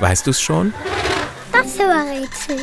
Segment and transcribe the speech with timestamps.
[0.00, 0.72] Weißt du es schon?
[1.52, 2.56] Das war Rätsel.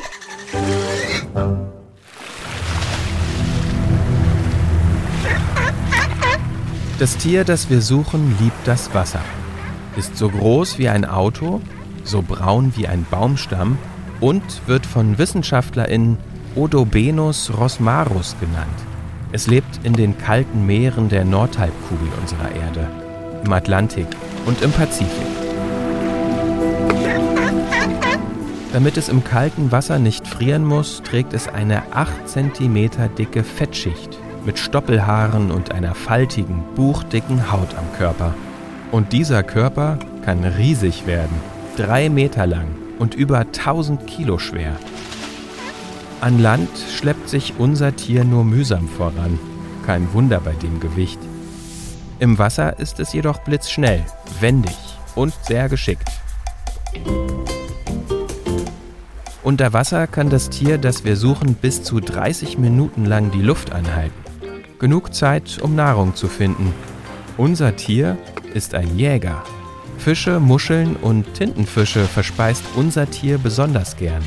[7.00, 9.22] Das Tier, das wir suchen, liebt das Wasser.
[9.98, 11.62] Ist so groß wie ein Auto,
[12.04, 13.78] so braun wie ein Baumstamm
[14.20, 16.18] und wird von WissenschaftlerInnen
[16.56, 18.68] Odobenus rosmarus genannt.
[19.32, 22.90] Es lebt in den kalten Meeren der Nordhalbkugel unserer Erde,
[23.46, 24.08] im Atlantik
[24.46, 25.47] und im Pazifik.
[28.74, 34.18] Damit es im kalten Wasser nicht frieren muss, trägt es eine 8 cm dicke Fettschicht
[34.46, 38.34] mit Stoppelhaaren und einer faltigen, buchdicken Haut am Körper.
[38.92, 41.36] Und dieser Körper kann riesig werden,
[41.76, 42.68] drei Meter lang
[43.00, 44.74] und über 1000 Kilo schwer.
[46.22, 49.38] An Land schleppt sich unser Tier nur mühsam voran.
[49.86, 51.20] Kein Wunder bei dem Gewicht.
[52.20, 54.04] Im Wasser ist es jedoch blitzschnell,
[54.40, 54.76] wendig
[55.16, 56.10] und sehr geschickt.
[59.48, 63.72] Unter Wasser kann das Tier, das wir suchen, bis zu 30 Minuten lang die Luft
[63.72, 64.14] anhalten.
[64.78, 66.74] Genug Zeit, um Nahrung zu finden.
[67.38, 68.18] Unser Tier
[68.54, 69.42] ist ein Jäger.
[70.00, 74.22] Fische, Muscheln und Tintenfische verspeist unser Tier besonders gern.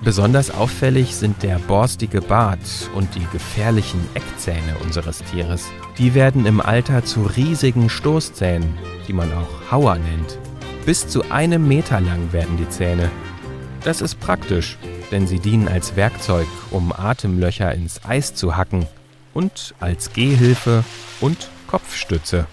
[0.00, 2.60] Besonders auffällig sind der borstige Bart
[2.94, 5.64] und die gefährlichen Eckzähne unseres Tieres.
[5.98, 10.38] Die werden im Alter zu riesigen Stoßzähnen, die man auch Hauer nennt.
[10.86, 13.10] Bis zu einem Meter lang werden die Zähne.
[13.84, 14.78] Das ist praktisch,
[15.10, 18.86] denn sie dienen als Werkzeug, um Atemlöcher ins Eis zu hacken
[19.34, 20.84] und als Gehhilfe
[21.20, 22.46] und Kopfstütze.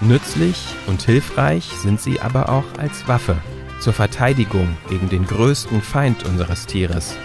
[0.00, 3.36] Nützlich und hilfreich sind sie aber auch als Waffe
[3.80, 7.16] zur Verteidigung gegen den größten Feind unseres Tieres,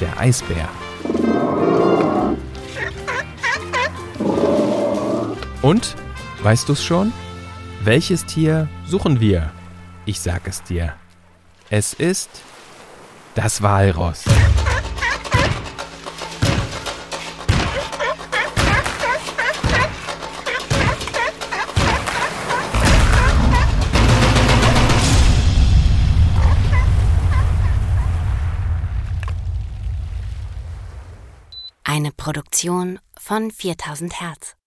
[0.00, 0.68] der Eisbär.
[5.62, 5.96] Und,
[6.42, 7.12] weißt du's schon?
[7.82, 9.52] Welches Tier suchen wir?
[10.06, 10.94] Ich sag es dir.
[11.70, 12.30] Es ist
[13.34, 14.24] das Walross.
[31.84, 34.57] Eine Produktion von 4000 Hertz.